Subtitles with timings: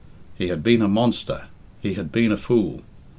[0.33, 1.43] He had been a monster,
[1.79, 2.81] he had been a fool.